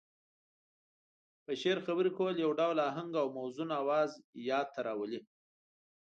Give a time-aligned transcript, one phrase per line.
[1.45, 4.11] په شعر خبرې کول يو ډول اهنګ او موزون اواز
[4.49, 5.19] ياد ته راولي.